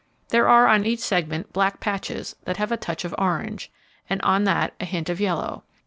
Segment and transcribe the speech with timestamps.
[0.29, 3.71] There are on each segment black patches, that have a touch of orange,
[4.09, 5.63] and on that a hint of yellow.